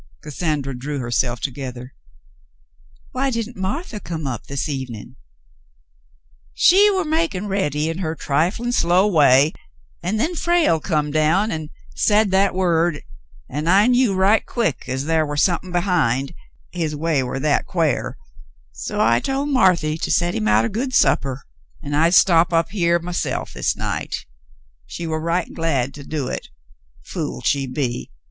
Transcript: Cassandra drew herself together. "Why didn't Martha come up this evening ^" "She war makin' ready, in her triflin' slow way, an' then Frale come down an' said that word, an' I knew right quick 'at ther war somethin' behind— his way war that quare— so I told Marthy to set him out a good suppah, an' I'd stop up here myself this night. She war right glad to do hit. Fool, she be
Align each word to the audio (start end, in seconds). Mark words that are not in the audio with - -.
Cassandra 0.23 0.75
drew 0.75 0.97
herself 0.97 1.41
together. 1.41 1.93
"Why 3.11 3.29
didn't 3.29 3.55
Martha 3.55 3.99
come 3.99 4.25
up 4.25 4.47
this 4.47 4.67
evening 4.67 5.09
^" 5.09 5.15
"She 6.55 6.89
war 6.89 7.05
makin' 7.05 7.45
ready, 7.47 7.87
in 7.87 7.99
her 7.99 8.15
triflin' 8.15 8.71
slow 8.73 9.05
way, 9.05 9.53
an' 10.01 10.17
then 10.17 10.33
Frale 10.33 10.79
come 10.79 11.11
down 11.11 11.51
an' 11.51 11.69
said 11.95 12.31
that 12.31 12.55
word, 12.55 13.03
an' 13.47 13.67
I 13.67 13.85
knew 13.85 14.15
right 14.15 14.43
quick 14.43 14.89
'at 14.89 15.01
ther 15.01 15.23
war 15.23 15.37
somethin' 15.37 15.71
behind— 15.71 16.33
his 16.81 16.95
way 16.95 17.21
war 17.21 17.37
that 17.39 17.67
quare— 17.67 18.17
so 18.87 18.99
I 18.99 19.19
told 19.19 19.49
Marthy 19.49 19.99
to 19.99 20.09
set 20.09 20.33
him 20.33 20.47
out 20.47 20.65
a 20.65 20.69
good 20.69 20.95
suppah, 20.95 21.43
an' 21.83 21.93
I'd 21.93 22.15
stop 22.15 22.51
up 22.51 22.69
here 22.69 22.97
myself 22.97 23.53
this 23.53 23.75
night. 23.75 24.25
She 24.87 25.05
war 25.05 25.21
right 25.21 25.53
glad 25.53 25.93
to 25.93 26.03
do 26.03 26.27
hit. 26.29 26.47
Fool, 27.03 27.43
she 27.43 27.67
be 27.67 28.09